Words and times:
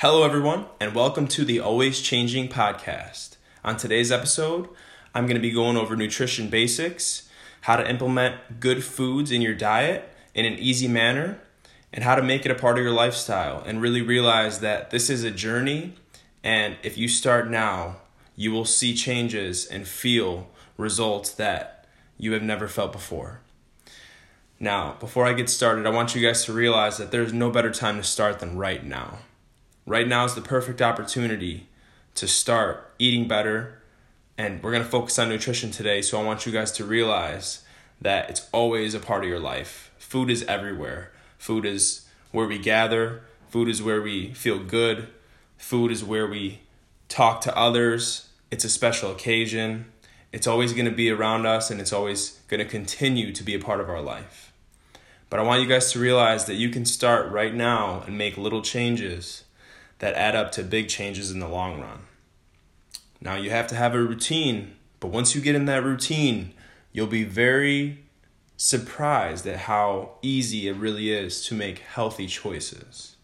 Hello, 0.00 0.24
everyone, 0.24 0.66
and 0.78 0.94
welcome 0.94 1.26
to 1.28 1.42
the 1.42 1.58
Always 1.58 2.02
Changing 2.02 2.48
podcast. 2.48 3.38
On 3.64 3.78
today's 3.78 4.12
episode, 4.12 4.68
I'm 5.14 5.24
going 5.24 5.36
to 5.36 5.40
be 5.40 5.50
going 5.50 5.78
over 5.78 5.96
nutrition 5.96 6.50
basics, 6.50 7.30
how 7.62 7.76
to 7.76 7.90
implement 7.90 8.60
good 8.60 8.84
foods 8.84 9.32
in 9.32 9.40
your 9.40 9.54
diet 9.54 10.14
in 10.34 10.44
an 10.44 10.58
easy 10.58 10.86
manner, 10.86 11.40
and 11.94 12.04
how 12.04 12.14
to 12.14 12.22
make 12.22 12.44
it 12.44 12.52
a 12.52 12.54
part 12.54 12.76
of 12.76 12.84
your 12.84 12.92
lifestyle 12.92 13.62
and 13.64 13.80
really 13.80 14.02
realize 14.02 14.60
that 14.60 14.90
this 14.90 15.08
is 15.08 15.24
a 15.24 15.30
journey. 15.30 15.94
And 16.44 16.76
if 16.82 16.98
you 16.98 17.08
start 17.08 17.48
now, 17.48 17.96
you 18.36 18.52
will 18.52 18.66
see 18.66 18.94
changes 18.94 19.64
and 19.64 19.88
feel 19.88 20.50
results 20.76 21.30
that 21.30 21.86
you 22.18 22.34
have 22.34 22.42
never 22.42 22.68
felt 22.68 22.92
before. 22.92 23.40
Now, 24.60 24.98
before 25.00 25.24
I 25.24 25.32
get 25.32 25.48
started, 25.48 25.86
I 25.86 25.90
want 25.90 26.14
you 26.14 26.20
guys 26.20 26.44
to 26.44 26.52
realize 26.52 26.98
that 26.98 27.12
there's 27.12 27.32
no 27.32 27.50
better 27.50 27.70
time 27.70 27.96
to 27.96 28.04
start 28.04 28.40
than 28.40 28.58
right 28.58 28.84
now. 28.84 29.20
Right 29.88 30.08
now 30.08 30.24
is 30.24 30.34
the 30.34 30.40
perfect 30.40 30.82
opportunity 30.82 31.68
to 32.16 32.26
start 32.26 32.92
eating 32.98 33.28
better. 33.28 33.82
And 34.36 34.60
we're 34.60 34.72
going 34.72 34.82
to 34.82 34.88
focus 34.88 35.16
on 35.16 35.28
nutrition 35.28 35.70
today. 35.70 36.02
So 36.02 36.20
I 36.20 36.24
want 36.24 36.44
you 36.44 36.50
guys 36.50 36.72
to 36.72 36.84
realize 36.84 37.64
that 38.00 38.28
it's 38.28 38.48
always 38.50 38.94
a 38.94 38.98
part 38.98 39.22
of 39.22 39.30
your 39.30 39.38
life. 39.38 39.92
Food 39.96 40.28
is 40.28 40.42
everywhere. 40.44 41.12
Food 41.38 41.64
is 41.64 42.04
where 42.32 42.48
we 42.48 42.58
gather, 42.58 43.22
food 43.48 43.68
is 43.68 43.80
where 43.80 44.02
we 44.02 44.34
feel 44.34 44.58
good, 44.58 45.08
food 45.56 45.92
is 45.92 46.02
where 46.02 46.26
we 46.26 46.60
talk 47.08 47.40
to 47.42 47.56
others. 47.56 48.28
It's 48.50 48.64
a 48.64 48.68
special 48.68 49.12
occasion. 49.12 49.86
It's 50.32 50.48
always 50.48 50.72
going 50.72 50.86
to 50.86 50.90
be 50.90 51.10
around 51.10 51.46
us 51.46 51.70
and 51.70 51.80
it's 51.80 51.92
always 51.92 52.40
going 52.48 52.58
to 52.58 52.68
continue 52.68 53.32
to 53.32 53.42
be 53.44 53.54
a 53.54 53.60
part 53.60 53.80
of 53.80 53.88
our 53.88 54.02
life. 54.02 54.52
But 55.30 55.38
I 55.38 55.44
want 55.44 55.62
you 55.62 55.68
guys 55.68 55.92
to 55.92 56.00
realize 56.00 56.46
that 56.46 56.54
you 56.54 56.70
can 56.70 56.84
start 56.84 57.30
right 57.30 57.54
now 57.54 58.02
and 58.06 58.18
make 58.18 58.36
little 58.36 58.62
changes 58.62 59.44
that 59.98 60.14
add 60.14 60.34
up 60.36 60.52
to 60.52 60.62
big 60.62 60.88
changes 60.88 61.30
in 61.30 61.40
the 61.40 61.48
long 61.48 61.80
run. 61.80 62.00
Now, 63.20 63.36
you 63.36 63.50
have 63.50 63.66
to 63.68 63.74
have 63.74 63.94
a 63.94 64.00
routine, 64.00 64.76
but 65.00 65.08
once 65.08 65.34
you 65.34 65.40
get 65.40 65.54
in 65.54 65.64
that 65.66 65.84
routine, 65.84 66.52
you'll 66.92 67.06
be 67.06 67.24
very 67.24 68.04
surprised 68.56 69.46
at 69.46 69.60
how 69.60 70.12
easy 70.22 70.68
it 70.68 70.76
really 70.76 71.10
is 71.10 71.46
to 71.46 71.54
make 71.54 71.78
healthy 71.80 72.26
choices. 72.26 73.16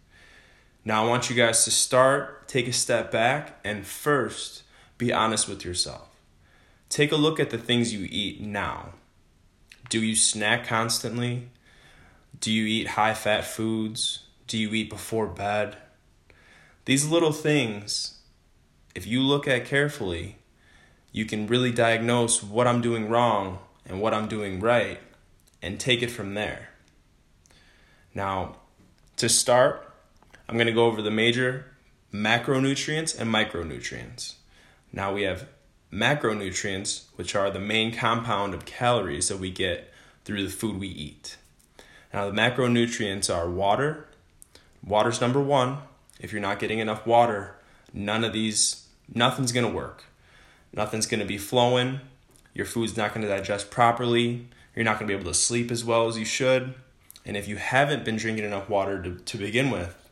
Now, 0.84 1.04
I 1.04 1.08
want 1.08 1.30
you 1.30 1.36
guys 1.36 1.64
to 1.64 1.70
start, 1.70 2.48
take 2.48 2.66
a 2.66 2.72
step 2.72 3.10
back, 3.10 3.58
and 3.64 3.86
first 3.86 4.62
be 4.98 5.12
honest 5.12 5.48
with 5.48 5.64
yourself. 5.64 6.08
Take 6.88 7.12
a 7.12 7.16
look 7.16 7.40
at 7.40 7.50
the 7.50 7.58
things 7.58 7.94
you 7.94 8.06
eat 8.10 8.40
now. 8.40 8.94
Do 9.88 10.02
you 10.02 10.16
snack 10.16 10.66
constantly? 10.66 11.48
Do 12.38 12.50
you 12.50 12.64
eat 12.66 12.88
high 12.88 13.14
fat 13.14 13.44
foods? 13.44 14.24
Do 14.46 14.58
you 14.58 14.72
eat 14.74 14.90
before 14.90 15.26
bed? 15.26 15.76
These 16.84 17.06
little 17.06 17.32
things, 17.32 18.18
if 18.94 19.06
you 19.06 19.20
look 19.20 19.46
at 19.46 19.64
carefully, 19.64 20.38
you 21.12 21.24
can 21.24 21.46
really 21.46 21.70
diagnose 21.70 22.42
what 22.42 22.66
I'm 22.66 22.80
doing 22.80 23.08
wrong 23.08 23.58
and 23.86 24.00
what 24.00 24.14
I'm 24.14 24.28
doing 24.28 24.58
right 24.58 24.98
and 25.60 25.78
take 25.78 26.02
it 26.02 26.10
from 26.10 26.34
there. 26.34 26.70
Now, 28.14 28.56
to 29.16 29.28
start, 29.28 29.92
I'm 30.48 30.56
going 30.56 30.66
to 30.66 30.72
go 30.72 30.86
over 30.86 31.02
the 31.02 31.10
major 31.10 31.66
macronutrients 32.12 33.18
and 33.18 33.32
micronutrients. 33.32 34.34
Now 34.92 35.14
we 35.14 35.22
have 35.22 35.46
macronutrients, 35.92 37.04
which 37.14 37.34
are 37.36 37.50
the 37.50 37.60
main 37.60 37.94
compound 37.94 38.54
of 38.54 38.64
calories 38.64 39.28
that 39.28 39.38
we 39.38 39.50
get 39.50 39.92
through 40.24 40.42
the 40.42 40.50
food 40.50 40.80
we 40.80 40.88
eat. 40.88 41.36
Now, 42.12 42.28
the 42.28 42.36
macronutrients 42.36 43.34
are 43.34 43.48
water. 43.48 44.08
Water's 44.84 45.20
number 45.20 45.40
one, 45.40 45.78
if 46.20 46.32
you're 46.32 46.40
not 46.40 46.58
getting 46.58 46.78
enough 46.78 47.06
water, 47.06 47.56
none 47.92 48.24
of 48.24 48.32
these, 48.32 48.86
nothing's 49.12 49.52
going 49.52 49.66
to 49.66 49.72
work. 49.72 50.04
Nothing's 50.72 51.06
going 51.06 51.20
to 51.20 51.26
be 51.26 51.38
flowing. 51.38 52.00
Your 52.54 52.66
food's 52.66 52.96
not 52.96 53.14
going 53.14 53.22
to 53.22 53.28
digest 53.28 53.70
properly. 53.70 54.46
You're 54.74 54.84
not 54.84 54.98
going 54.98 55.08
to 55.08 55.14
be 55.14 55.20
able 55.20 55.30
to 55.30 55.38
sleep 55.38 55.70
as 55.70 55.84
well 55.84 56.08
as 56.08 56.18
you 56.18 56.24
should. 56.24 56.74
And 57.24 57.36
if 57.36 57.46
you 57.46 57.56
haven't 57.56 58.04
been 58.04 58.16
drinking 58.16 58.44
enough 58.44 58.68
water 58.68 59.02
to, 59.02 59.14
to 59.16 59.38
begin 59.38 59.70
with, 59.70 60.10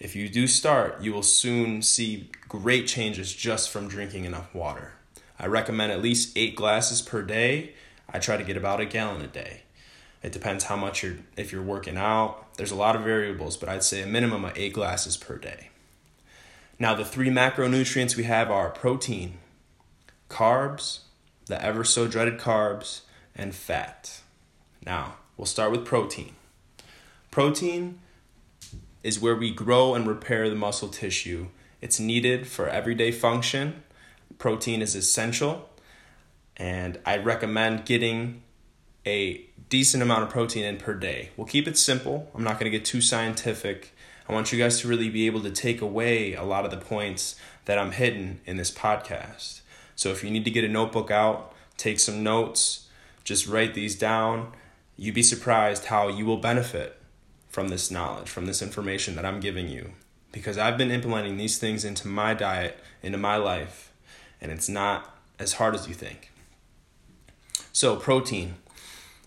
if 0.00 0.16
you 0.16 0.28
do 0.28 0.46
start, 0.46 1.00
you 1.00 1.12
will 1.12 1.22
soon 1.22 1.82
see 1.82 2.30
great 2.48 2.88
changes 2.88 3.32
just 3.32 3.70
from 3.70 3.88
drinking 3.88 4.24
enough 4.24 4.52
water. 4.54 4.94
I 5.38 5.46
recommend 5.46 5.92
at 5.92 6.02
least 6.02 6.36
eight 6.36 6.56
glasses 6.56 7.00
per 7.00 7.22
day. 7.22 7.74
I 8.12 8.18
try 8.18 8.36
to 8.36 8.44
get 8.44 8.56
about 8.56 8.80
a 8.80 8.84
gallon 8.84 9.22
a 9.22 9.26
day. 9.26 9.62
It 10.22 10.32
depends 10.32 10.64
how 10.64 10.76
much 10.76 11.02
you're 11.02 11.16
if 11.36 11.52
you're 11.52 11.62
working 11.62 11.96
out. 11.96 12.54
There's 12.56 12.70
a 12.70 12.76
lot 12.76 12.96
of 12.96 13.02
variables, 13.02 13.56
but 13.56 13.68
I'd 13.68 13.82
say 13.82 14.02
a 14.02 14.06
minimum 14.06 14.44
of 14.44 14.56
8 14.56 14.72
glasses 14.72 15.16
per 15.16 15.36
day. 15.36 15.70
Now 16.78 16.94
the 16.94 17.04
three 17.04 17.30
macronutrients 17.30 18.16
we 18.16 18.24
have 18.24 18.50
are 18.50 18.70
protein, 18.70 19.38
carbs, 20.28 21.00
the 21.46 21.62
ever 21.62 21.84
so 21.84 22.06
dreaded 22.06 22.38
carbs, 22.38 23.02
and 23.34 23.54
fat. 23.54 24.20
Now, 24.84 25.16
we'll 25.36 25.46
start 25.46 25.70
with 25.70 25.84
protein. 25.84 26.34
Protein 27.30 28.00
is 29.02 29.20
where 29.20 29.36
we 29.36 29.50
grow 29.50 29.94
and 29.94 30.06
repair 30.06 30.48
the 30.48 30.56
muscle 30.56 30.88
tissue. 30.88 31.48
It's 31.80 31.98
needed 31.98 32.46
for 32.46 32.68
everyday 32.68 33.10
function. 33.10 33.82
Protein 34.38 34.82
is 34.82 34.94
essential, 34.94 35.68
and 36.56 36.98
I 37.04 37.16
recommend 37.16 37.84
getting 37.84 38.42
a 39.06 39.44
decent 39.68 40.02
amount 40.02 40.22
of 40.22 40.30
protein 40.30 40.64
in 40.64 40.76
per 40.76 40.94
day. 40.94 41.30
We'll 41.36 41.46
keep 41.46 41.66
it 41.66 41.78
simple. 41.78 42.30
I'm 42.34 42.44
not 42.44 42.60
going 42.60 42.70
to 42.70 42.76
get 42.76 42.84
too 42.84 43.00
scientific. 43.00 43.94
I 44.28 44.32
want 44.32 44.52
you 44.52 44.58
guys 44.58 44.80
to 44.80 44.88
really 44.88 45.08
be 45.08 45.26
able 45.26 45.42
to 45.42 45.50
take 45.50 45.80
away 45.80 46.34
a 46.34 46.44
lot 46.44 46.64
of 46.64 46.70
the 46.70 46.76
points 46.76 47.36
that 47.64 47.78
I'm 47.78 47.92
hitting 47.92 48.40
in 48.44 48.56
this 48.56 48.70
podcast. 48.70 49.60
So 49.96 50.10
if 50.10 50.22
you 50.22 50.30
need 50.30 50.44
to 50.44 50.50
get 50.50 50.64
a 50.64 50.68
notebook 50.68 51.10
out, 51.10 51.54
take 51.76 52.00
some 52.00 52.22
notes, 52.22 52.88
just 53.24 53.46
write 53.46 53.74
these 53.74 53.96
down. 53.96 54.52
You'd 54.96 55.14
be 55.14 55.22
surprised 55.22 55.86
how 55.86 56.08
you 56.08 56.24
will 56.24 56.38
benefit 56.38 57.00
from 57.48 57.68
this 57.68 57.90
knowledge, 57.90 58.28
from 58.28 58.46
this 58.46 58.62
information 58.62 59.14
that 59.16 59.24
I'm 59.24 59.40
giving 59.40 59.68
you. 59.68 59.92
Because 60.32 60.56
I've 60.56 60.78
been 60.78 60.90
implementing 60.90 61.36
these 61.36 61.58
things 61.58 61.84
into 61.84 62.08
my 62.08 62.32
diet, 62.32 62.78
into 63.02 63.18
my 63.18 63.36
life, 63.36 63.92
and 64.40 64.50
it's 64.50 64.68
not 64.68 65.16
as 65.38 65.54
hard 65.54 65.74
as 65.74 65.86
you 65.86 65.94
think. 65.94 66.30
So, 67.72 67.96
protein. 67.96 68.54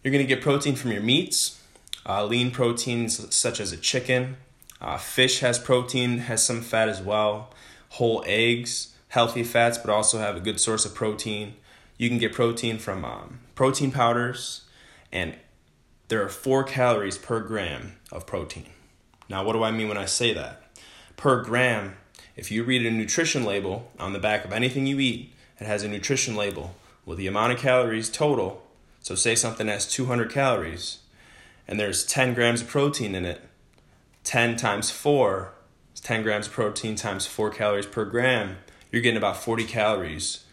You're 0.06 0.12
going 0.12 0.24
to 0.24 0.28
get 0.28 0.44
protein 0.44 0.76
from 0.76 0.92
your 0.92 1.02
meats, 1.02 1.60
uh, 2.08 2.24
lean 2.26 2.52
proteins 2.52 3.34
such 3.34 3.60
as 3.60 3.72
a 3.72 3.78
chicken. 3.78 4.38
Uh, 4.80 5.00
fish 5.00 5.40
has 5.40 5.58
protein, 5.58 6.20
has 6.20 6.44
some 6.44 6.62
fat 6.62 6.90
as 6.90 7.02
well. 7.02 7.52
Whole 7.90 8.24
eggs, 8.28 8.94
healthy 9.08 9.44
fats, 9.44 9.80
but 9.80 9.90
also 9.90 10.20
have 10.20 10.38
a 10.38 10.40
good 10.40 10.60
source 10.60 10.86
of 10.86 10.94
protein. 10.94 11.56
You 11.98 12.08
can 12.08 12.20
get 12.20 12.34
protein 12.34 12.78
from 12.78 13.04
um, 13.04 13.40
protein 13.56 13.92
powders, 13.92 14.66
and 15.12 15.34
there 16.10 16.22
are 16.22 16.30
four 16.30 16.64
calories 16.64 17.18
per 17.18 17.40
gram 17.40 17.96
of 18.12 18.28
protein. 18.28 18.68
Now, 19.28 19.44
what 19.44 19.54
do 19.54 19.64
I 19.64 19.72
mean 19.72 19.88
when 19.88 19.98
I 19.98 20.06
say 20.06 20.36
that? 20.36 20.62
Per 21.18 21.42
gram, 21.42 21.98
if 22.36 22.52
you 22.52 22.64
read 22.64 22.86
a 22.86 22.92
nutrition 22.92 23.44
label 23.44 23.92
on 23.98 24.14
the 24.14 24.20
back 24.20 24.46
of 24.46 24.54
anything 24.54 24.86
you 24.86 25.00
eat, 25.00 25.34
it 25.60 25.66
has 25.66 25.82
a 25.82 25.88
nutrition 25.88 26.36
label 26.36 26.76
with 27.08 27.18
the 27.18 27.26
amount 27.26 27.54
of 27.54 27.58
calories 27.58 28.08
total 28.08 28.62
so, 29.06 29.14
say 29.14 29.36
something 29.36 29.68
has 29.68 29.86
200 29.86 30.32
calories 30.32 30.98
and 31.68 31.80
there's 31.80 32.04
10 32.08 32.34
grams 32.34 32.64
of 32.64 32.68
protein 32.68 33.14
in 33.14 33.24
it. 33.24 33.40
10 34.24 34.56
times 34.56 34.90
4 34.90 35.54
is 35.94 36.02
10 36.02 36.24
grams 36.24 36.48
of 36.48 36.54
protein 36.54 36.96
times 36.96 37.28
4 37.28 37.52
calories 37.52 37.86
per 37.86 38.04
gram. 38.06 38.58
You're 38.92 39.04
getting 39.04 39.20
about 39.20 39.38
40 39.38 39.66
calories 39.66 40.46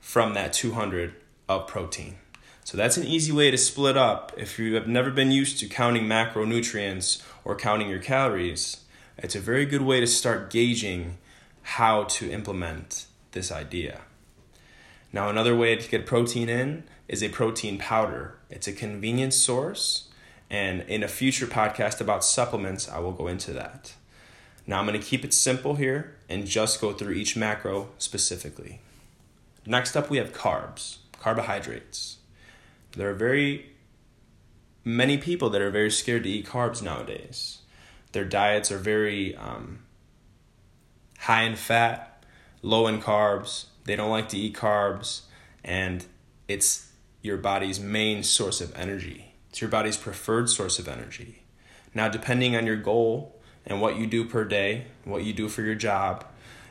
from 0.00 0.34
that 0.34 0.52
200 0.52 1.14
of 1.48 1.68
protein. 1.68 2.16
So, 2.64 2.76
that's 2.76 2.96
an 2.96 3.04
easy 3.04 3.30
way 3.30 3.52
to 3.52 3.56
split 3.56 3.96
up. 3.96 4.32
If 4.36 4.58
you 4.58 4.74
have 4.74 4.88
never 4.88 5.12
been 5.12 5.30
used 5.30 5.60
to 5.60 5.68
counting 5.68 6.06
macronutrients 6.06 7.22
or 7.44 7.54
counting 7.54 7.88
your 7.88 8.00
calories, 8.00 8.78
it's 9.16 9.36
a 9.36 9.40
very 9.40 9.64
good 9.64 9.82
way 9.82 10.00
to 10.00 10.08
start 10.08 10.50
gauging 10.50 11.18
how 11.62 12.02
to 12.18 12.28
implement 12.32 13.06
this 13.30 13.52
idea. 13.52 14.00
Now, 15.12 15.28
another 15.28 15.54
way 15.54 15.76
to 15.76 15.88
get 15.88 16.04
protein 16.04 16.48
in 16.48 16.82
is 17.12 17.22
a 17.22 17.28
protein 17.28 17.76
powder. 17.76 18.38
It's 18.48 18.66
a 18.66 18.72
convenience 18.72 19.36
source, 19.36 20.08
and 20.48 20.80
in 20.88 21.02
a 21.02 21.08
future 21.08 21.46
podcast 21.46 22.00
about 22.00 22.24
supplements, 22.24 22.88
I 22.88 23.00
will 23.00 23.12
go 23.12 23.28
into 23.28 23.52
that. 23.52 23.92
Now, 24.66 24.78
I'm 24.78 24.86
going 24.86 24.98
to 24.98 25.06
keep 25.06 25.22
it 25.22 25.34
simple 25.34 25.74
here 25.74 26.16
and 26.30 26.46
just 26.46 26.80
go 26.80 26.94
through 26.94 27.12
each 27.12 27.36
macro 27.36 27.90
specifically. 27.98 28.80
Next 29.66 29.94
up, 29.94 30.08
we 30.08 30.16
have 30.16 30.32
carbs, 30.32 30.98
carbohydrates. 31.20 32.16
There 32.96 33.10
are 33.10 33.14
very 33.14 33.66
many 34.82 35.18
people 35.18 35.50
that 35.50 35.60
are 35.60 35.70
very 35.70 35.90
scared 35.90 36.22
to 36.22 36.30
eat 36.30 36.46
carbs 36.46 36.82
nowadays. 36.82 37.58
Their 38.12 38.24
diets 38.24 38.72
are 38.72 38.78
very 38.78 39.36
um, 39.36 39.80
high 41.18 41.42
in 41.42 41.56
fat, 41.56 42.24
low 42.62 42.86
in 42.86 43.02
carbs. 43.02 43.66
They 43.84 43.96
don't 43.96 44.10
like 44.10 44.30
to 44.30 44.38
eat 44.38 44.54
carbs, 44.54 45.22
and 45.62 46.06
it's 46.48 46.91
your 47.22 47.38
body's 47.38 47.80
main 47.80 48.22
source 48.22 48.60
of 48.60 48.74
energy. 48.76 49.34
It's 49.48 49.60
your 49.60 49.70
body's 49.70 49.96
preferred 49.96 50.50
source 50.50 50.78
of 50.78 50.88
energy. 50.88 51.42
Now, 51.94 52.08
depending 52.08 52.56
on 52.56 52.66
your 52.66 52.76
goal, 52.76 53.42
and 53.64 53.80
what 53.80 53.96
you 53.96 54.06
do 54.06 54.24
per 54.24 54.44
day, 54.44 54.86
what 55.04 55.24
you 55.24 55.32
do 55.32 55.48
for 55.48 55.62
your 55.62 55.74
job, 55.74 56.24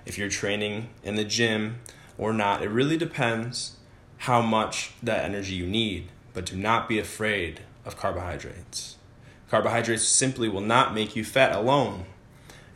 if 0.06 0.18
you're 0.18 0.30
training 0.30 0.90
in 1.04 1.16
the 1.16 1.24
gym 1.24 1.80
or 2.18 2.34
not. 2.34 2.62
It 2.62 2.70
really 2.70 2.98
depends 2.98 3.78
how 4.20 4.42
much 4.42 4.92
that 5.02 5.24
energy 5.24 5.56
you 5.56 5.66
need, 5.66 6.10
but 6.34 6.46
do 6.46 6.56
not 6.56 6.90
be 6.90 7.00
afraid 7.00 7.62
of 7.86 7.98
carbohydrates. 7.98 8.98
Carbohydrates 9.50 10.08
simply 10.08 10.48
will 10.48 10.62
not 10.62 10.94
make 10.94 11.16
you 11.16 11.24
fat 11.24 11.56
alone. 11.56 12.06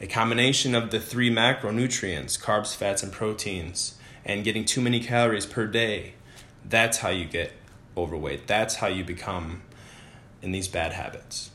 A 0.01 0.07
combination 0.07 0.75
of 0.75 0.92
the 0.92 1.00
three 1.00 1.30
macronutrients, 1.30 2.39
carbs, 2.39 2.75
fats, 2.75 3.01
and 3.01 3.12
proteins, 3.12 3.95
and 4.25 4.44
getting 4.44 4.66
too 4.66 4.81
many 4.81 5.00
calories 5.00 5.45
per 5.45 5.68
day, 5.68 6.16
that's 6.68 6.98
how 6.98 7.10
you 7.10 7.25
get 7.25 7.54
overweight. 7.98 8.48
That's 8.48 8.76
how 8.76 8.88
you 8.88 9.04
become 9.04 9.62
in 10.42 10.52
these 10.52 10.68
bad 10.68 10.94
habits. 10.94 11.52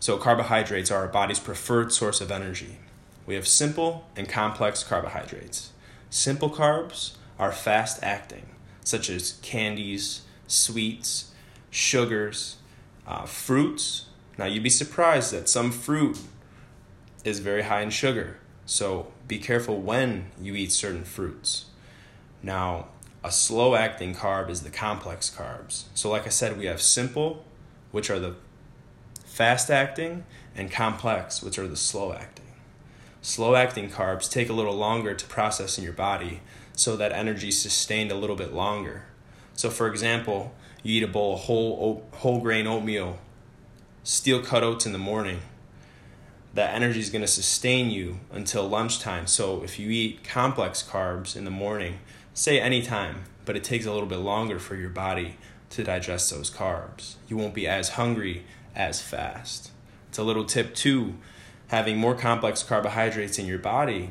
So, 0.00 0.18
carbohydrates 0.18 0.90
are 0.90 1.00
our 1.00 1.08
body's 1.08 1.40
preferred 1.40 1.92
source 1.92 2.20
of 2.20 2.30
energy. 2.30 2.78
We 3.26 3.34
have 3.34 3.48
simple 3.48 4.06
and 4.14 4.28
complex 4.28 4.84
carbohydrates. 4.84 5.72
Simple 6.10 6.50
carbs 6.50 7.16
are 7.38 7.50
fast 7.50 8.02
acting, 8.02 8.46
such 8.84 9.10
as 9.10 9.38
candies, 9.42 10.22
sweets, 10.46 11.32
sugars, 11.70 12.56
uh, 13.06 13.26
fruits. 13.26 14.06
Now, 14.38 14.44
you'd 14.46 14.62
be 14.62 14.70
surprised 14.70 15.32
that 15.32 15.48
some 15.48 15.72
fruit 15.72 16.18
is 17.24 17.40
very 17.40 17.62
high 17.62 17.82
in 17.82 17.90
sugar, 17.90 18.38
so 18.64 19.12
be 19.26 19.38
careful 19.38 19.80
when 19.80 20.30
you 20.40 20.54
eat 20.54 20.70
certain 20.70 21.04
fruits. 21.04 21.66
Now, 22.42 22.88
a 23.26 23.32
slow 23.32 23.74
acting 23.74 24.14
carb 24.14 24.48
is 24.48 24.62
the 24.62 24.70
complex 24.70 25.34
carbs. 25.36 25.84
So, 25.94 26.08
like 26.08 26.26
I 26.26 26.30
said, 26.30 26.56
we 26.56 26.66
have 26.66 26.80
simple, 26.80 27.44
which 27.90 28.08
are 28.08 28.20
the 28.20 28.36
fast 29.24 29.68
acting, 29.68 30.24
and 30.54 30.70
complex, 30.70 31.42
which 31.42 31.58
are 31.58 31.66
the 31.66 31.76
slow 31.76 32.12
acting. 32.12 32.46
Slow 33.22 33.56
acting 33.56 33.90
carbs 33.90 34.30
take 34.30 34.48
a 34.48 34.52
little 34.52 34.76
longer 34.76 35.12
to 35.12 35.26
process 35.26 35.76
in 35.76 35.82
your 35.82 35.92
body, 35.92 36.40
so 36.74 36.96
that 36.96 37.10
energy 37.10 37.48
is 37.48 37.60
sustained 37.60 38.12
a 38.12 38.14
little 38.14 38.36
bit 38.36 38.54
longer. 38.54 39.06
So, 39.54 39.70
for 39.70 39.88
example, 39.88 40.54
you 40.84 40.98
eat 40.98 41.02
a 41.02 41.08
bowl 41.08 41.34
of 41.34 41.40
whole, 41.40 42.06
whole 42.12 42.40
grain 42.40 42.68
oatmeal, 42.68 43.18
steel 44.04 44.40
cut 44.40 44.62
oats 44.62 44.86
in 44.86 44.92
the 44.92 44.98
morning. 44.98 45.40
That 46.54 46.74
energy 46.74 47.00
is 47.00 47.10
going 47.10 47.22
to 47.22 47.28
sustain 47.28 47.90
you 47.90 48.20
until 48.30 48.68
lunchtime. 48.68 49.26
So, 49.26 49.64
if 49.64 49.80
you 49.80 49.90
eat 49.90 50.22
complex 50.22 50.80
carbs 50.88 51.34
in 51.34 51.44
the 51.44 51.50
morning, 51.50 51.98
say 52.36 52.60
anytime, 52.60 53.24
but 53.46 53.56
it 53.56 53.64
takes 53.64 53.86
a 53.86 53.92
little 53.92 54.08
bit 54.08 54.18
longer 54.18 54.58
for 54.58 54.76
your 54.76 54.90
body 54.90 55.36
to 55.70 55.82
digest 55.82 56.30
those 56.30 56.50
carbs. 56.50 57.14
You 57.28 57.36
won't 57.38 57.54
be 57.54 57.66
as 57.66 57.90
hungry 57.90 58.44
as 58.74 59.00
fast. 59.00 59.70
It's 60.10 60.18
a 60.18 60.22
little 60.22 60.44
tip 60.44 60.74
too. 60.74 61.14
Having 61.68 61.96
more 61.96 62.14
complex 62.14 62.62
carbohydrates 62.62 63.38
in 63.38 63.46
your 63.46 63.58
body 63.58 64.10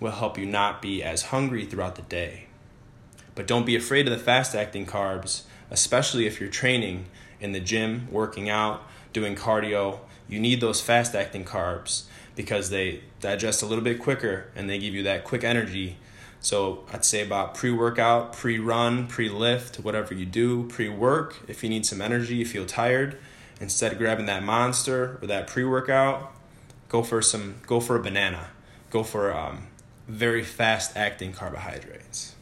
will 0.00 0.10
help 0.10 0.36
you 0.36 0.44
not 0.44 0.82
be 0.82 1.02
as 1.02 1.22
hungry 1.24 1.64
throughout 1.64 1.96
the 1.96 2.02
day. 2.02 2.46
But 3.34 3.46
don't 3.46 3.64
be 3.64 3.74
afraid 3.74 4.06
of 4.06 4.12
the 4.12 4.22
fast 4.22 4.54
acting 4.54 4.84
carbs, 4.84 5.44
especially 5.70 6.26
if 6.26 6.40
you're 6.40 6.50
training 6.50 7.06
in 7.40 7.52
the 7.52 7.60
gym, 7.60 8.06
working 8.10 8.50
out, 8.50 8.82
doing 9.14 9.34
cardio. 9.34 10.00
You 10.28 10.38
need 10.38 10.60
those 10.60 10.82
fast 10.82 11.14
acting 11.14 11.46
carbs 11.46 12.04
because 12.36 12.68
they 12.68 13.00
digest 13.20 13.62
a 13.62 13.66
little 13.66 13.82
bit 13.82 13.98
quicker 13.98 14.48
and 14.54 14.68
they 14.68 14.78
give 14.78 14.92
you 14.92 15.02
that 15.04 15.24
quick 15.24 15.42
energy 15.42 15.96
so 16.42 16.84
I'd 16.92 17.04
say 17.04 17.22
about 17.22 17.54
pre 17.54 17.70
workout, 17.70 18.32
pre 18.32 18.58
run, 18.58 19.06
pre 19.06 19.28
lift, 19.28 19.76
whatever 19.76 20.12
you 20.12 20.26
do, 20.26 20.64
pre 20.64 20.88
work. 20.88 21.38
If 21.46 21.62
you 21.62 21.70
need 21.70 21.86
some 21.86 22.02
energy, 22.02 22.34
you 22.34 22.44
feel 22.44 22.66
tired, 22.66 23.16
instead 23.60 23.92
of 23.92 23.98
grabbing 23.98 24.26
that 24.26 24.42
monster 24.42 25.20
or 25.22 25.28
that 25.28 25.46
pre 25.46 25.64
workout, 25.64 26.34
go 26.88 27.04
for 27.04 27.22
some 27.22 27.60
go 27.66 27.78
for 27.78 27.94
a 27.94 28.02
banana. 28.02 28.48
Go 28.90 29.04
for 29.04 29.32
um, 29.32 29.68
very 30.08 30.42
fast 30.42 30.96
acting 30.96 31.32
carbohydrates. 31.32 32.34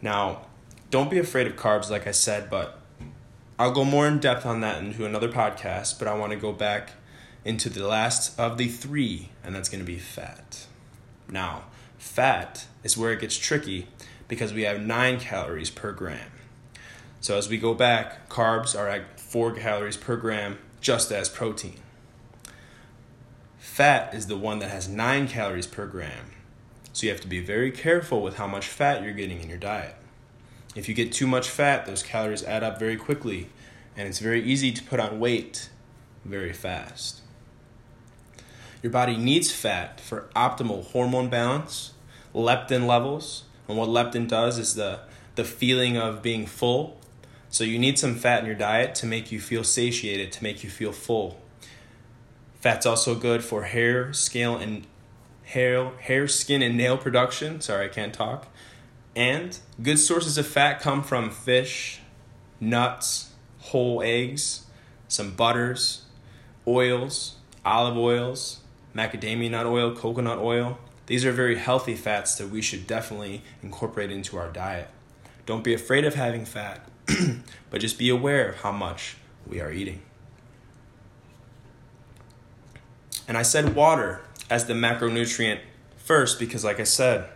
Now, 0.00 0.46
don't 0.90 1.10
be 1.10 1.18
afraid 1.18 1.48
of 1.48 1.56
carbs, 1.56 1.90
like 1.90 2.06
I 2.06 2.12
said, 2.12 2.48
but 2.48 2.80
I'll 3.58 3.72
go 3.72 3.84
more 3.84 4.06
in 4.06 4.20
depth 4.20 4.46
on 4.46 4.60
that 4.60 4.82
into 4.82 5.04
another 5.04 5.28
podcast. 5.28 5.98
But 5.98 6.06
I 6.06 6.16
want 6.16 6.30
to 6.30 6.38
go 6.38 6.52
back 6.52 6.92
into 7.44 7.68
the 7.68 7.86
last 7.86 8.38
of 8.38 8.56
the 8.56 8.68
three, 8.68 9.30
and 9.42 9.52
that's 9.52 9.68
going 9.68 9.80
to 9.80 9.86
be 9.86 9.98
fat. 9.98 10.66
Now, 11.28 11.64
Fat 11.98 12.66
is 12.82 12.96
where 12.96 13.12
it 13.12 13.20
gets 13.20 13.36
tricky 13.36 13.88
because 14.28 14.52
we 14.52 14.62
have 14.62 14.80
9 14.80 15.20
calories 15.20 15.70
per 15.70 15.92
gram. 15.92 16.30
So 17.20 17.36
as 17.36 17.48
we 17.48 17.58
go 17.58 17.74
back, 17.74 18.28
carbs 18.28 18.78
are 18.78 18.88
at 18.88 19.18
4 19.20 19.52
calories 19.52 19.96
per 19.96 20.16
gram, 20.16 20.58
just 20.80 21.10
as 21.10 21.28
protein. 21.28 21.80
Fat 23.58 24.14
is 24.14 24.26
the 24.26 24.36
one 24.36 24.60
that 24.60 24.70
has 24.70 24.88
9 24.88 25.28
calories 25.28 25.66
per 25.66 25.86
gram. 25.86 26.32
So 26.92 27.06
you 27.06 27.12
have 27.12 27.20
to 27.20 27.28
be 27.28 27.40
very 27.40 27.70
careful 27.70 28.22
with 28.22 28.36
how 28.36 28.46
much 28.46 28.66
fat 28.66 29.02
you're 29.02 29.12
getting 29.12 29.40
in 29.40 29.48
your 29.48 29.58
diet. 29.58 29.96
If 30.74 30.88
you 30.88 30.94
get 30.94 31.12
too 31.12 31.26
much 31.26 31.48
fat, 31.48 31.86
those 31.86 32.02
calories 32.02 32.44
add 32.44 32.62
up 32.62 32.78
very 32.78 32.96
quickly, 32.96 33.48
and 33.96 34.08
it's 34.08 34.18
very 34.20 34.42
easy 34.42 34.72
to 34.72 34.82
put 34.82 35.00
on 35.00 35.18
weight 35.18 35.70
very 36.24 36.52
fast. 36.52 37.22
Your 38.82 38.92
body 38.92 39.16
needs 39.16 39.50
fat 39.50 40.00
for 40.00 40.28
optimal 40.36 40.84
hormone 40.92 41.28
balance, 41.28 41.92
leptin 42.34 42.86
levels. 42.86 43.44
And 43.66 43.76
what 43.76 43.88
leptin 43.88 44.28
does 44.28 44.58
is 44.58 44.74
the, 44.74 45.00
the 45.34 45.44
feeling 45.44 45.96
of 45.96 46.22
being 46.22 46.46
full. 46.46 46.98
So 47.50 47.64
you 47.64 47.78
need 47.78 47.98
some 47.98 48.14
fat 48.14 48.40
in 48.40 48.46
your 48.46 48.54
diet 48.54 48.94
to 48.96 49.06
make 49.06 49.32
you 49.32 49.40
feel 49.40 49.64
satiated, 49.64 50.32
to 50.32 50.42
make 50.42 50.62
you 50.62 50.70
feel 50.70 50.92
full. 50.92 51.40
Fat's 52.60 52.86
also 52.86 53.14
good 53.14 53.42
for 53.42 53.64
hair, 53.64 54.12
scale, 54.12 54.56
and 54.56 54.86
hair, 55.44 55.90
hair, 56.00 56.28
skin, 56.28 56.62
and 56.62 56.76
nail 56.76 56.98
production. 56.98 57.60
Sorry, 57.60 57.86
I 57.86 57.88
can't 57.88 58.12
talk. 58.12 58.46
And 59.16 59.58
good 59.82 59.98
sources 59.98 60.38
of 60.38 60.46
fat 60.46 60.80
come 60.80 61.02
from 61.02 61.30
fish, 61.30 62.00
nuts, 62.60 63.32
whole 63.58 64.02
eggs, 64.02 64.66
some 65.08 65.32
butters, 65.32 66.02
oils, 66.66 67.36
olive 67.64 67.96
oils, 67.96 68.60
macadamia 68.98 69.50
nut 69.50 69.66
oil, 69.66 69.94
coconut 69.94 70.38
oil. 70.38 70.78
These 71.06 71.24
are 71.24 71.32
very 71.32 71.56
healthy 71.56 71.94
fats 71.94 72.36
that 72.36 72.50
we 72.50 72.60
should 72.60 72.86
definitely 72.86 73.42
incorporate 73.62 74.10
into 74.10 74.36
our 74.36 74.50
diet. 74.50 74.88
Don't 75.46 75.62
be 75.62 75.72
afraid 75.72 76.04
of 76.04 76.14
having 76.14 76.44
fat, 76.44 76.86
but 77.70 77.80
just 77.80 77.96
be 77.96 78.10
aware 78.10 78.50
of 78.50 78.56
how 78.56 78.72
much 78.72 79.16
we 79.46 79.60
are 79.60 79.72
eating. 79.72 80.02
And 83.26 83.38
I 83.38 83.42
said 83.42 83.74
water 83.74 84.20
as 84.50 84.66
the 84.66 84.74
macronutrient 84.74 85.60
first 85.96 86.38
because, 86.38 86.64
like 86.64 86.80
I 86.80 86.84
said, 86.84 87.28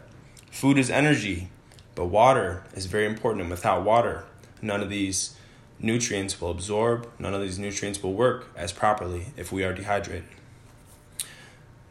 food 0.51 0.79
is 0.79 0.91
energy, 0.91 1.49
but 1.95 2.07
water 2.07 2.65
is 2.75 2.87
very 2.87 3.07
important. 3.07 3.43
And 3.43 3.51
without 3.51 3.85
water, 3.85 4.25
none 4.61 4.81
of 4.81 4.91
these 4.91 5.37
nutrients 5.79 6.41
will 6.41 6.51
absorb, 6.51 7.09
none 7.19 7.35
of 7.35 7.41
these 7.41 7.59
nutrients 7.59 8.03
will 8.03 8.15
work 8.15 8.49
as 8.57 8.73
properly 8.73 9.27
if 9.37 9.53
we 9.53 9.65
are 9.65 9.73
dehydrated. 9.73 10.25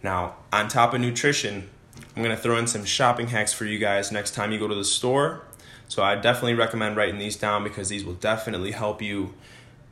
Now, 0.03 0.35
on 0.51 0.67
top 0.67 0.93
of 0.93 1.01
nutrition, 1.01 1.69
I'm 2.15 2.23
going 2.23 2.35
to 2.35 2.41
throw 2.41 2.57
in 2.57 2.67
some 2.67 2.85
shopping 2.85 3.27
hacks 3.27 3.53
for 3.53 3.65
you 3.65 3.79
guys 3.79 4.11
next 4.11 4.31
time 4.31 4.51
you 4.51 4.59
go 4.59 4.67
to 4.67 4.75
the 4.75 4.83
store. 4.83 5.41
So 5.87 6.03
I 6.03 6.15
definitely 6.15 6.53
recommend 6.53 6.95
writing 6.95 7.19
these 7.19 7.35
down 7.35 7.63
because 7.63 7.89
these 7.89 8.03
will 8.03 8.13
definitely 8.13 8.71
help 8.71 9.01
you 9.01 9.33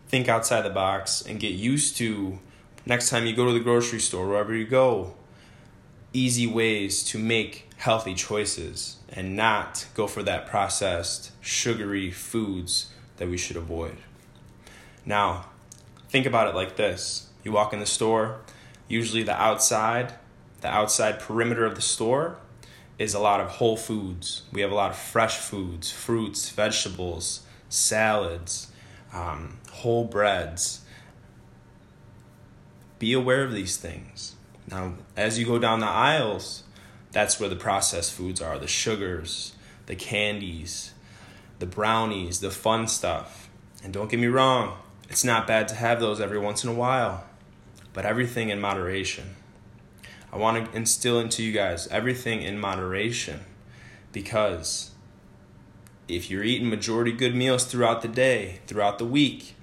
think 0.08 0.28
outside 0.28 0.62
the 0.62 0.70
box 0.70 1.22
and 1.22 1.40
get 1.40 1.54
used 1.54 1.98
to 1.98 2.40
next 2.86 3.10
time 3.10 3.26
you 3.26 3.36
go 3.36 3.46
to 3.46 3.54
the 3.54 3.60
grocery 3.60 4.00
store, 4.00 4.28
wherever 4.28 4.56
you 4.56 4.66
go, 4.66 5.14
easy 6.14 6.48
ways 6.48 7.04
to 7.04 7.20
make 7.20 7.70
healthy 7.78 8.16
choices 8.16 8.98
and 9.10 9.36
not 9.36 9.88
go 9.94 10.08
for 10.08 10.24
that 10.24 10.48
processed, 10.48 11.32
sugary 11.42 12.12
foods 12.12 12.90
that 13.18 13.30
we 13.30 13.38
should 13.38 13.56
avoid. 13.56 13.98
Now, 15.06 15.46
think 16.10 16.26
about 16.26 16.48
it 16.48 16.56
like 16.56 16.76
this 16.76 17.28
you 17.44 17.52
walk 17.52 17.72
in 17.74 17.80
the 17.80 17.86
store, 17.86 18.40
usually 18.90 19.24
the 19.24 19.40
outside, 19.42 20.16
the 20.60 20.68
outside 20.68 21.22
perimeter 21.22 21.64
of 21.64 21.76
the 21.76 21.82
store 21.82 22.38
is 22.98 23.14
a 23.14 23.20
lot 23.20 23.40
of 23.40 23.48
whole 23.48 23.78
foods. 23.78 24.42
We 24.52 24.60
have 24.60 24.72
a 24.72 24.76
lot 24.76 24.92
of 24.92 24.98
fresh 24.98 25.38
foods, 25.38 25.90
fruits, 25.90 26.50
vegetables, 26.50 27.44
salads, 27.70 28.72
um, 29.14 29.60
whole 29.72 30.04
breads. 30.04 30.82
Be 32.98 33.14
aware 33.14 33.44
of 33.44 33.54
these 33.54 33.78
things. 33.78 34.36
Now, 34.70 34.96
as 35.16 35.40
you 35.40 35.46
go 35.46 35.58
down 35.58 35.80
the 35.80 35.88
aisles, 35.88 36.64
that's 37.12 37.40
where 37.40 37.48
the 37.48 37.56
processed 37.56 38.12
foods 38.12 38.42
are 38.42 38.60
the 38.60 38.68
sugars, 38.68 39.54
the 39.86 39.96
candies, 39.96 40.94
the 41.60 41.66
brownies, 41.66 42.42
the 42.42 42.52
fun 42.52 42.88
stuff. 42.88 43.50
And 43.82 43.94
don't 43.94 44.12
get 44.12 44.20
me 44.20 44.28
wrong, 44.28 44.78
it's 45.08 45.24
not 45.24 45.48
bad 45.48 45.70
to 45.70 45.76
have 45.76 46.02
those 46.02 46.20
every 46.20 46.38
once 46.38 46.64
in 46.64 46.70
a 46.70 46.74
while 46.74 47.29
but 48.00 48.06
everything 48.06 48.48
in 48.48 48.62
moderation. 48.62 49.36
I 50.32 50.38
want 50.38 50.72
to 50.72 50.78
instill 50.78 51.20
into 51.20 51.44
you 51.44 51.52
guys 51.52 51.86
everything 51.88 52.42
in 52.42 52.58
moderation 52.58 53.42
because 54.14 54.92
if 56.08 56.32
you're 56.32 56.46
eating 56.46 56.70
majority 56.70 57.12
good 57.12 57.36
meals 57.36 57.66
throughout 57.66 58.02
the 58.02 58.08
day, 58.08 58.62
throughout 58.68 59.00
the 59.00 59.06
week, 59.06 59.54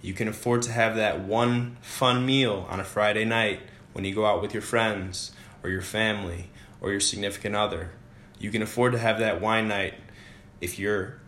you 0.00 0.14
can 0.14 0.28
afford 0.28 0.62
to 0.62 0.70
have 0.70 0.94
that 0.94 1.22
one 1.22 1.76
fun 1.82 2.24
meal 2.24 2.68
on 2.70 2.78
a 2.78 2.84
Friday 2.84 3.24
night 3.24 3.62
when 3.94 4.04
you 4.04 4.14
go 4.14 4.26
out 4.26 4.40
with 4.40 4.54
your 4.54 4.62
friends 4.62 5.32
or 5.64 5.68
your 5.68 5.82
family 5.82 6.50
or 6.80 6.92
your 6.92 7.00
significant 7.00 7.56
other. 7.56 7.90
You 8.38 8.52
can 8.52 8.62
afford 8.62 8.92
to 8.92 8.98
have 9.00 9.18
that 9.18 9.40
wine 9.40 9.66
night 9.66 9.94
if 10.60 10.78
you're 10.78 11.18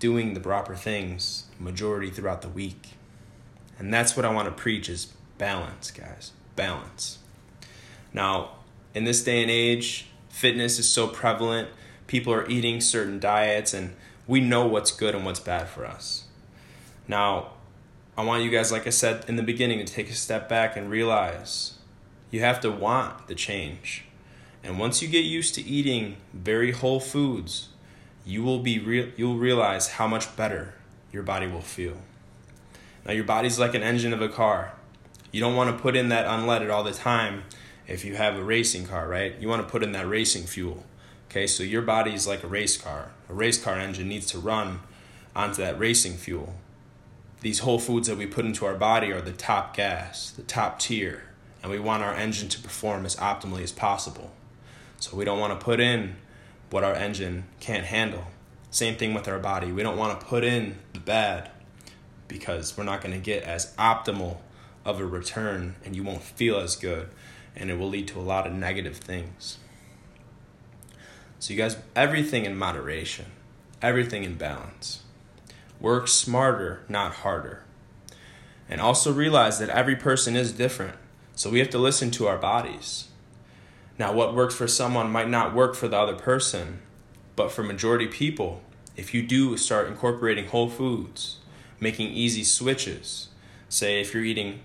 doing 0.00 0.34
the 0.34 0.40
proper 0.40 0.74
things 0.74 1.44
majority 1.60 2.10
throughout 2.10 2.42
the 2.42 2.48
week. 2.48 2.94
And 3.78 3.94
that's 3.94 4.16
what 4.16 4.26
I 4.26 4.32
want 4.32 4.48
to 4.48 4.52
preach 4.60 4.88
is 4.88 5.12
balance, 5.42 5.90
guys. 5.90 6.30
Balance. 6.54 7.18
Now, 8.12 8.50
in 8.94 9.02
this 9.02 9.24
day 9.24 9.42
and 9.42 9.50
age, 9.50 10.06
fitness 10.28 10.78
is 10.78 10.88
so 10.88 11.08
prevalent. 11.08 11.68
People 12.06 12.32
are 12.32 12.48
eating 12.48 12.80
certain 12.80 13.18
diets 13.18 13.74
and 13.74 13.96
we 14.28 14.38
know 14.38 14.64
what's 14.64 14.92
good 14.92 15.16
and 15.16 15.24
what's 15.24 15.40
bad 15.40 15.68
for 15.68 15.84
us. 15.84 16.26
Now, 17.08 17.54
I 18.16 18.22
want 18.22 18.44
you 18.44 18.50
guys, 18.50 18.70
like 18.70 18.86
I 18.86 18.90
said 18.90 19.24
in 19.26 19.34
the 19.34 19.42
beginning, 19.42 19.84
to 19.84 19.92
take 19.92 20.10
a 20.10 20.14
step 20.14 20.48
back 20.48 20.76
and 20.76 20.88
realize 20.88 21.74
you 22.30 22.38
have 22.38 22.60
to 22.60 22.70
want 22.70 23.26
the 23.26 23.34
change. 23.34 24.04
And 24.62 24.78
once 24.78 25.02
you 25.02 25.08
get 25.08 25.24
used 25.24 25.56
to 25.56 25.62
eating 25.62 26.18
very 26.32 26.70
whole 26.70 27.00
foods, 27.00 27.70
you 28.24 28.44
will 28.44 28.60
be 28.60 28.78
re- 28.78 29.12
you'll 29.16 29.38
realize 29.38 29.88
how 29.98 30.06
much 30.06 30.36
better 30.36 30.74
your 31.10 31.24
body 31.24 31.48
will 31.48 31.62
feel. 31.62 31.96
Now 33.04 33.12
your 33.12 33.24
body's 33.24 33.58
like 33.58 33.74
an 33.74 33.82
engine 33.82 34.12
of 34.12 34.22
a 34.22 34.28
car. 34.28 34.74
You 35.32 35.40
don't 35.40 35.56
want 35.56 35.74
to 35.74 35.82
put 35.82 35.96
in 35.96 36.10
that 36.10 36.26
unleaded 36.26 36.70
all 36.70 36.84
the 36.84 36.92
time 36.92 37.44
if 37.88 38.04
you 38.04 38.14
have 38.16 38.36
a 38.36 38.44
racing 38.44 38.86
car, 38.86 39.08
right? 39.08 39.34
You 39.40 39.48
want 39.48 39.66
to 39.66 39.68
put 39.68 39.82
in 39.82 39.92
that 39.92 40.06
racing 40.06 40.44
fuel. 40.44 40.84
Okay, 41.30 41.46
so 41.46 41.62
your 41.62 41.80
body 41.80 42.12
is 42.12 42.26
like 42.26 42.44
a 42.44 42.46
race 42.46 42.76
car. 42.76 43.12
A 43.30 43.34
race 43.34 43.62
car 43.62 43.78
engine 43.78 44.08
needs 44.08 44.26
to 44.26 44.38
run 44.38 44.80
onto 45.34 45.62
that 45.62 45.78
racing 45.78 46.18
fuel. 46.18 46.54
These 47.40 47.60
whole 47.60 47.78
foods 47.78 48.08
that 48.08 48.18
we 48.18 48.26
put 48.26 48.44
into 48.44 48.66
our 48.66 48.74
body 48.74 49.10
are 49.10 49.22
the 49.22 49.32
top 49.32 49.74
gas, 49.74 50.30
the 50.30 50.42
top 50.42 50.78
tier, 50.78 51.24
and 51.62 51.72
we 51.72 51.78
want 51.78 52.02
our 52.02 52.14
engine 52.14 52.50
to 52.50 52.60
perform 52.60 53.06
as 53.06 53.16
optimally 53.16 53.62
as 53.62 53.72
possible. 53.72 54.32
So 55.00 55.16
we 55.16 55.24
don't 55.24 55.40
want 55.40 55.58
to 55.58 55.64
put 55.64 55.80
in 55.80 56.16
what 56.70 56.84
our 56.84 56.94
engine 56.94 57.44
can't 57.58 57.86
handle. 57.86 58.26
Same 58.70 58.96
thing 58.96 59.14
with 59.14 59.26
our 59.26 59.38
body. 59.38 59.72
We 59.72 59.82
don't 59.82 59.96
want 59.96 60.20
to 60.20 60.26
put 60.26 60.44
in 60.44 60.78
the 60.92 61.00
bad 61.00 61.50
because 62.28 62.76
we're 62.76 62.84
not 62.84 63.00
going 63.00 63.14
to 63.14 63.20
get 63.20 63.42
as 63.42 63.74
optimal 63.76 64.36
of 64.84 65.00
a 65.00 65.06
return 65.06 65.76
and 65.84 65.94
you 65.94 66.02
won't 66.02 66.22
feel 66.22 66.58
as 66.58 66.76
good 66.76 67.08
and 67.54 67.70
it 67.70 67.78
will 67.78 67.88
lead 67.88 68.08
to 68.08 68.18
a 68.18 68.22
lot 68.22 68.46
of 68.46 68.52
negative 68.52 68.96
things. 68.96 69.58
So, 71.38 71.52
you 71.52 71.58
guys, 71.58 71.76
everything 71.96 72.44
in 72.44 72.56
moderation, 72.56 73.26
everything 73.80 74.24
in 74.24 74.36
balance. 74.36 75.02
Work 75.80 76.06
smarter, 76.08 76.84
not 76.88 77.14
harder. 77.14 77.64
And 78.68 78.80
also 78.80 79.12
realize 79.12 79.58
that 79.58 79.68
every 79.68 79.96
person 79.96 80.36
is 80.36 80.52
different. 80.52 80.94
So, 81.34 81.50
we 81.50 81.58
have 81.58 81.70
to 81.70 81.78
listen 81.78 82.10
to 82.12 82.28
our 82.28 82.38
bodies. 82.38 83.08
Now, 83.98 84.12
what 84.12 84.34
works 84.34 84.54
for 84.54 84.68
someone 84.68 85.10
might 85.10 85.28
not 85.28 85.54
work 85.54 85.74
for 85.74 85.88
the 85.88 85.98
other 85.98 86.14
person, 86.14 86.80
but 87.34 87.50
for 87.50 87.62
majority 87.62 88.06
people, 88.06 88.62
if 88.96 89.12
you 89.12 89.22
do 89.22 89.56
start 89.56 89.88
incorporating 89.88 90.46
whole 90.46 90.68
foods, 90.68 91.38
making 91.80 92.10
easy 92.12 92.44
switches, 92.44 93.28
say 93.68 94.00
if 94.00 94.14
you're 94.14 94.24
eating 94.24 94.60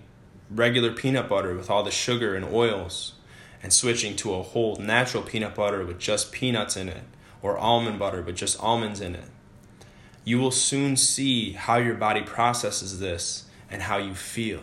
regular 0.50 0.92
peanut 0.92 1.28
butter 1.28 1.54
with 1.54 1.70
all 1.70 1.82
the 1.82 1.90
sugar 1.90 2.34
and 2.34 2.44
oils, 2.44 3.14
and 3.62 3.72
switching 3.72 4.16
to 4.16 4.34
a 4.34 4.42
whole 4.42 4.76
natural 4.76 5.22
peanut 5.22 5.54
butter 5.54 5.84
with 5.84 5.98
just 5.98 6.32
peanuts 6.32 6.76
in 6.76 6.88
it, 6.88 7.02
or 7.42 7.58
almond 7.58 7.98
butter 7.98 8.22
with 8.22 8.36
just 8.36 8.60
almonds 8.60 9.00
in 9.00 9.14
it, 9.14 9.28
you 10.24 10.38
will 10.38 10.50
soon 10.50 10.96
see 10.96 11.52
how 11.52 11.76
your 11.76 11.94
body 11.94 12.22
processes 12.22 13.00
this 13.00 13.46
and 13.70 13.82
how 13.82 13.96
you 13.96 14.14
feel. 14.14 14.60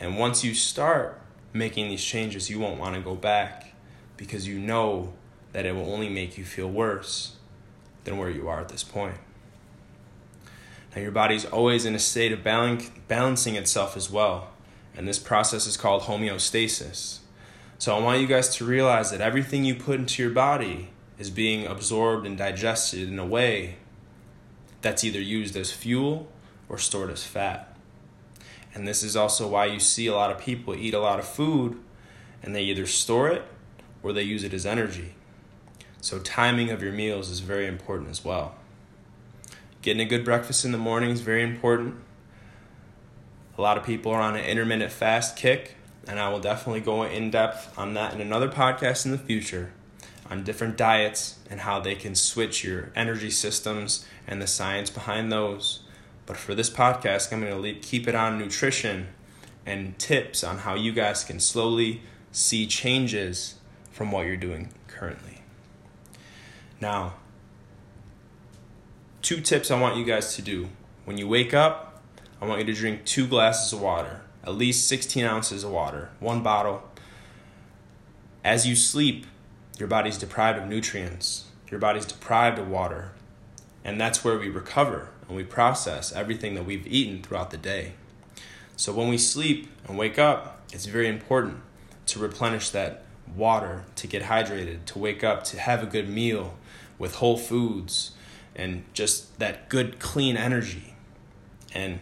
And 0.00 0.18
once 0.18 0.42
you 0.42 0.54
start 0.54 1.20
making 1.52 1.88
these 1.88 2.04
changes, 2.04 2.50
you 2.50 2.58
won't 2.58 2.80
want 2.80 2.94
to 2.94 3.00
go 3.00 3.14
back 3.14 3.74
because 4.16 4.48
you 4.48 4.58
know 4.58 5.12
that 5.52 5.66
it 5.66 5.74
will 5.74 5.92
only 5.92 6.08
make 6.08 6.38
you 6.38 6.44
feel 6.44 6.68
worse 6.68 7.36
than 8.04 8.18
where 8.18 8.30
you 8.30 8.48
are 8.48 8.60
at 8.60 8.68
this 8.68 8.82
point. 8.82 9.16
Now, 10.94 11.02
your 11.02 11.12
body's 11.12 11.44
always 11.44 11.84
in 11.84 11.94
a 11.94 11.98
state 11.98 12.32
of 12.32 12.42
balancing 12.42 13.56
itself 13.56 13.96
as 13.96 14.10
well, 14.10 14.50
and 14.96 15.08
this 15.08 15.18
process 15.18 15.66
is 15.66 15.76
called 15.76 16.02
homeostasis. 16.02 17.18
So, 17.78 17.96
I 17.96 18.00
want 18.00 18.20
you 18.20 18.26
guys 18.26 18.54
to 18.56 18.64
realize 18.64 19.10
that 19.10 19.20
everything 19.20 19.64
you 19.64 19.74
put 19.74 19.98
into 19.98 20.22
your 20.22 20.32
body 20.32 20.90
is 21.18 21.30
being 21.30 21.66
absorbed 21.66 22.26
and 22.26 22.38
digested 22.38 23.08
in 23.08 23.18
a 23.18 23.26
way 23.26 23.76
that's 24.82 25.04
either 25.04 25.20
used 25.20 25.56
as 25.56 25.72
fuel 25.72 26.28
or 26.68 26.78
stored 26.78 27.10
as 27.10 27.24
fat. 27.24 27.76
And 28.74 28.86
this 28.86 29.02
is 29.02 29.16
also 29.16 29.48
why 29.48 29.66
you 29.66 29.80
see 29.80 30.06
a 30.06 30.14
lot 30.14 30.30
of 30.30 30.38
people 30.38 30.74
eat 30.74 30.94
a 30.94 31.00
lot 31.00 31.18
of 31.18 31.26
food 31.26 31.78
and 32.42 32.54
they 32.54 32.62
either 32.62 32.86
store 32.86 33.28
it 33.28 33.42
or 34.02 34.12
they 34.12 34.22
use 34.22 34.44
it 34.44 34.54
as 34.54 34.66
energy. 34.66 35.14
So, 36.00 36.18
timing 36.18 36.70
of 36.70 36.82
your 36.82 36.92
meals 36.92 37.30
is 37.30 37.40
very 37.40 37.66
important 37.66 38.10
as 38.10 38.24
well. 38.24 38.56
Getting 39.82 40.02
a 40.02 40.08
good 40.08 40.24
breakfast 40.24 40.64
in 40.64 40.72
the 40.72 40.78
morning 40.78 41.10
is 41.10 41.20
very 41.20 41.42
important. 41.42 41.96
A 43.56 43.60
lot 43.62 43.76
of 43.76 43.84
people 43.84 44.12
are 44.12 44.20
on 44.20 44.34
an 44.34 44.44
intermittent 44.44 44.92
fast 44.92 45.36
kick, 45.36 45.76
and 46.08 46.18
I 46.18 46.28
will 46.30 46.40
definitely 46.40 46.80
go 46.80 47.02
in 47.02 47.30
depth 47.30 47.76
on 47.78 47.94
that 47.94 48.14
in 48.14 48.20
another 48.20 48.48
podcast 48.48 49.04
in 49.04 49.12
the 49.12 49.18
future 49.18 49.72
on 50.30 50.42
different 50.42 50.78
diets 50.78 51.38
and 51.50 51.60
how 51.60 51.78
they 51.78 51.94
can 51.94 52.14
switch 52.14 52.64
your 52.64 52.90
energy 52.96 53.30
systems 53.30 54.06
and 54.26 54.40
the 54.40 54.46
science 54.46 54.88
behind 54.88 55.30
those. 55.30 55.80
But 56.24 56.38
for 56.38 56.54
this 56.54 56.70
podcast, 56.70 57.32
I'm 57.32 57.42
going 57.42 57.62
to 57.62 57.80
keep 57.80 58.08
it 58.08 58.14
on 58.14 58.38
nutrition 58.38 59.08
and 59.66 59.98
tips 59.98 60.42
on 60.42 60.58
how 60.58 60.74
you 60.74 60.92
guys 60.92 61.24
can 61.24 61.38
slowly 61.38 62.00
see 62.30 62.66
changes 62.66 63.56
from 63.90 64.10
what 64.10 64.26
you're 64.26 64.36
doing 64.36 64.72
currently. 64.88 65.42
Now, 66.80 67.14
two 69.20 69.40
tips 69.40 69.70
I 69.70 69.78
want 69.78 69.96
you 69.96 70.04
guys 70.04 70.34
to 70.36 70.42
do. 70.42 70.70
When 71.04 71.18
you 71.18 71.28
wake 71.28 71.52
up, 71.52 71.91
I 72.42 72.44
want 72.44 72.58
you 72.58 72.66
to 72.66 72.72
drink 72.74 73.04
two 73.04 73.28
glasses 73.28 73.72
of 73.72 73.80
water, 73.80 74.22
at 74.42 74.56
least 74.56 74.88
16 74.88 75.24
ounces 75.24 75.62
of 75.62 75.70
water, 75.70 76.10
one 76.18 76.42
bottle. 76.42 76.82
As 78.44 78.66
you 78.66 78.74
sleep, 78.74 79.26
your 79.78 79.86
body's 79.86 80.18
deprived 80.18 80.58
of 80.58 80.66
nutrients, 80.66 81.44
your 81.70 81.78
body's 81.78 82.04
deprived 82.04 82.58
of 82.58 82.66
water, 82.66 83.12
and 83.84 84.00
that's 84.00 84.24
where 84.24 84.36
we 84.36 84.48
recover 84.48 85.10
and 85.28 85.36
we 85.36 85.44
process 85.44 86.10
everything 86.10 86.56
that 86.56 86.66
we've 86.66 86.84
eaten 86.84 87.22
throughout 87.22 87.52
the 87.52 87.56
day. 87.56 87.92
So 88.74 88.92
when 88.92 89.06
we 89.06 89.18
sleep 89.18 89.70
and 89.86 89.96
wake 89.96 90.18
up, 90.18 90.62
it's 90.72 90.86
very 90.86 91.06
important 91.06 91.60
to 92.06 92.18
replenish 92.18 92.70
that 92.70 93.04
water, 93.36 93.84
to 93.94 94.08
get 94.08 94.24
hydrated, 94.24 94.84
to 94.86 94.98
wake 94.98 95.22
up, 95.22 95.44
to 95.44 95.60
have 95.60 95.80
a 95.80 95.86
good 95.86 96.08
meal, 96.08 96.56
with 96.98 97.14
whole 97.14 97.38
foods 97.38 98.10
and 98.56 98.82
just 98.94 99.38
that 99.38 99.68
good 99.68 100.00
clean 100.00 100.36
energy. 100.36 100.96
And 101.72 102.00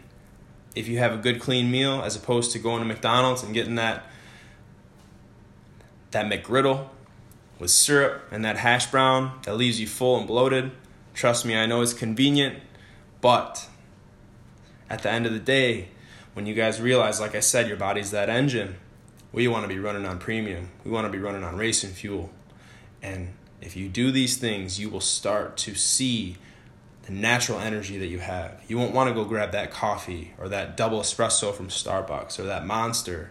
if 0.81 0.89
you 0.89 0.99
have 0.99 1.13
a 1.13 1.19
good 1.19 1.41
clean 1.41 1.71
meal 1.71 2.03
as 2.03 2.17
opposed 2.17 2.51
to 2.53 2.59
going 2.59 2.81
to 2.81 2.87
McDonald's 2.87 3.43
and 3.43 3.55
getting 3.55 3.77
that 3.77 4.05
that 6.11 6.27
McGriddle 6.27 6.89
with 7.61 7.71
syrup 7.71 8.23
and 8.33 8.45
that 8.45 8.57
hash 8.57 8.87
brown 8.91 9.39
that 9.45 9.55
leaves 9.57 9.79
you 9.79 9.87
full 9.87 10.19
and 10.19 10.27
bloated, 10.27 10.73
trust 11.15 11.45
me, 11.45 11.57
I 11.57 11.67
know 11.67 11.83
it's 11.83 11.93
convenient, 11.93 12.59
but 13.21 13.69
at 14.89 15.03
the 15.05 15.11
end 15.11 15.27
of 15.27 15.33
the 15.33 15.39
day, 15.39 15.91
when 16.35 16.47
you 16.47 16.55
guys 16.55 16.81
realize, 16.81 17.21
like 17.21 17.37
I 17.37 17.41
said, 17.41 17.69
your 17.69 17.77
body's 17.77 18.11
that 18.11 18.29
engine, 18.29 18.77
we 19.31 19.47
want 19.47 19.63
to 19.63 19.69
be 19.69 19.79
running 19.79 20.05
on 20.05 20.19
premium. 20.19 20.71
We 20.85 20.91
want 20.91 21.07
to 21.07 21.13
be 21.13 21.19
running 21.19 21.45
on 21.45 21.57
racing 21.57 21.91
fuel. 21.91 22.31
And 23.03 23.35
if 23.61 23.77
you 23.77 23.89
do 23.89 24.11
these 24.11 24.37
things, 24.37 24.81
you 24.81 24.89
will 24.89 25.01
start 25.01 25.57
to 25.59 25.77
see 25.77 26.39
the 27.11 27.17
natural 27.17 27.59
energy 27.59 27.99
that 27.99 28.07
you 28.07 28.21
have. 28.21 28.63
You 28.69 28.79
won't 28.79 28.95
want 28.95 29.09
to 29.09 29.15
go 29.15 29.25
grab 29.25 29.51
that 29.51 29.73
coffee 29.73 30.33
or 30.39 30.49
that 30.49 30.77
double 30.77 31.01
espresso 31.01 31.53
from 31.53 31.67
Starbucks 31.67 32.39
or 32.39 32.45
that 32.45 32.65
monster. 32.65 33.31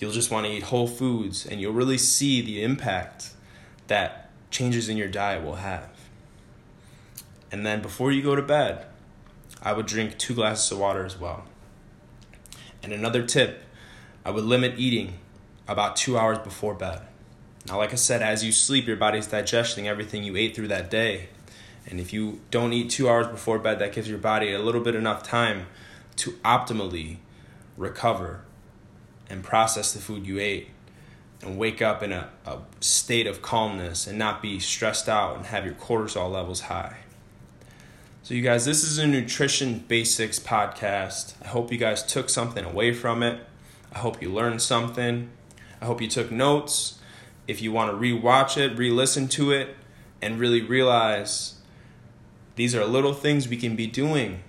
You'll 0.00 0.10
just 0.10 0.32
want 0.32 0.46
to 0.46 0.52
eat 0.52 0.64
whole 0.64 0.88
foods 0.88 1.46
and 1.46 1.60
you'll 1.60 1.72
really 1.72 1.98
see 1.98 2.40
the 2.40 2.62
impact 2.62 3.30
that 3.86 4.30
changes 4.50 4.88
in 4.88 4.96
your 4.96 5.08
diet 5.08 5.44
will 5.44 5.56
have. 5.56 5.90
And 7.52 7.64
then 7.64 7.82
before 7.82 8.10
you 8.10 8.20
go 8.20 8.34
to 8.34 8.42
bed, 8.42 8.86
I 9.62 9.72
would 9.74 9.86
drink 9.86 10.18
two 10.18 10.34
glasses 10.34 10.72
of 10.72 10.78
water 10.78 11.04
as 11.04 11.18
well. 11.18 11.44
And 12.82 12.92
another 12.92 13.22
tip, 13.24 13.62
I 14.24 14.30
would 14.30 14.44
limit 14.44 14.74
eating 14.76 15.14
about 15.68 15.94
two 15.94 16.18
hours 16.18 16.38
before 16.38 16.74
bed. 16.74 17.02
Now, 17.68 17.78
like 17.78 17.92
I 17.92 17.96
said, 17.96 18.22
as 18.22 18.44
you 18.44 18.50
sleep, 18.50 18.86
your 18.86 18.96
body's 18.96 19.28
digesting 19.28 19.86
everything 19.86 20.24
you 20.24 20.36
ate 20.36 20.56
through 20.56 20.68
that 20.68 20.90
day. 20.90 21.28
And 21.86 22.00
if 22.00 22.12
you 22.12 22.40
don't 22.50 22.72
eat 22.72 22.90
two 22.90 23.08
hours 23.08 23.26
before 23.26 23.58
bed, 23.58 23.78
that 23.78 23.92
gives 23.92 24.08
your 24.08 24.18
body 24.18 24.52
a 24.52 24.58
little 24.58 24.80
bit 24.80 24.94
enough 24.94 25.22
time 25.22 25.66
to 26.16 26.32
optimally 26.44 27.18
recover 27.76 28.42
and 29.30 29.42
process 29.42 29.92
the 29.92 30.00
food 30.00 30.26
you 30.26 30.38
ate 30.38 30.68
and 31.42 31.56
wake 31.56 31.80
up 31.80 32.02
in 32.02 32.12
a, 32.12 32.28
a 32.46 32.58
state 32.80 33.26
of 33.26 33.42
calmness 33.42 34.06
and 34.06 34.18
not 34.18 34.42
be 34.42 34.58
stressed 34.58 35.08
out 35.08 35.36
and 35.36 35.46
have 35.46 35.64
your 35.64 35.74
cortisol 35.74 36.30
levels 36.30 36.62
high. 36.62 36.96
So, 38.22 38.34
you 38.34 38.42
guys, 38.42 38.64
this 38.64 38.82
is 38.82 38.98
a 38.98 39.06
nutrition 39.06 39.84
basics 39.88 40.38
podcast. 40.38 41.34
I 41.42 41.48
hope 41.48 41.72
you 41.72 41.78
guys 41.78 42.02
took 42.02 42.28
something 42.28 42.64
away 42.64 42.92
from 42.92 43.22
it. 43.22 43.40
I 43.92 43.98
hope 43.98 44.20
you 44.20 44.30
learned 44.30 44.60
something. 44.60 45.30
I 45.80 45.86
hope 45.86 46.02
you 46.02 46.08
took 46.08 46.30
notes. 46.30 46.98
If 47.46 47.62
you 47.62 47.72
want 47.72 47.90
to 47.90 47.96
rewatch 47.96 48.58
it, 48.58 48.76
re 48.76 48.90
listen 48.90 49.28
to 49.28 49.52
it, 49.52 49.76
and 50.20 50.38
really 50.38 50.60
realize 50.60 51.54
these 52.58 52.74
are 52.74 52.84
little 52.84 53.12
things 53.12 53.46
we 53.46 53.56
can 53.56 53.76
be 53.76 53.86
doing, 53.86 54.42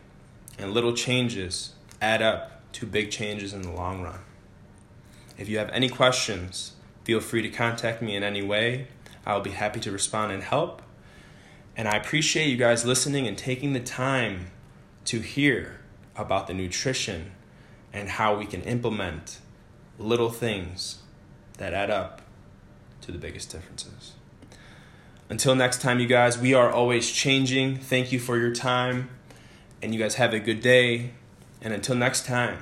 and 0.58 0.74
little 0.74 0.94
changes 0.94 1.74
add 2.02 2.24
up 2.24 2.72
to 2.72 2.88
big 2.88 3.12
changes 3.12 3.54
in 3.54 3.62
the 3.62 3.70
long 3.70 4.02
run. 4.02 4.22
If 5.38 5.48
you 5.48 5.60
have 5.60 5.70
any 5.70 5.90
questions, 5.90 6.74
feel 7.04 7.20
free 7.20 7.44
to 7.44 7.50
contact 7.50 8.02
me 8.02 8.16
in 8.16 8.24
any 8.24 8.42
way. 8.42 8.88
I'll 9.28 9.42
be 9.42 9.52
happy 9.52 9.80
to 9.82 9.92
respond 9.92 10.32
and 10.32 10.42
help. 10.42 10.82
And 11.78 11.88
I 11.88 11.98
appreciate 11.98 12.48
you 12.48 12.58
guys 12.58 12.84
listening 12.84 13.28
and 13.28 13.38
taking 13.38 13.74
the 13.74 13.80
time 13.80 14.48
to 15.06 15.20
hear 15.20 15.80
about 16.16 16.48
the 16.48 16.56
nutrition 16.56 17.34
and 17.94 18.10
how 18.10 18.36
we 18.36 18.48
can 18.48 18.64
implement 18.64 19.38
little 20.00 20.32
things 20.32 21.04
that 21.60 21.76
add 21.76 21.92
up 21.92 22.24
to 23.02 23.12
the 23.12 23.20
biggest 23.20 23.52
differences. 23.52 24.14
Until 25.30 25.54
next 25.54 25.82
time, 25.82 26.00
you 26.00 26.08
guys, 26.08 26.40
we 26.40 26.56
are 26.56 26.72
always 26.72 27.12
changing. 27.12 27.78
Thank 27.78 28.12
you 28.12 28.20
for 28.20 28.38
your 28.38 28.52
time, 28.52 29.10
and 29.82 29.94
you 29.94 30.00
guys 30.00 30.16
have 30.16 30.34
a 30.34 30.40
good 30.40 30.60
day. 30.60 31.12
And 31.62 31.72
until 31.72 31.96
next 31.96 32.26
time, 32.26 32.58